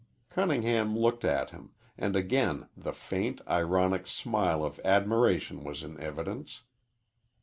[0.31, 6.63] Cunningham looked at him, and again the faint, ironic smile of admiration was in evidence.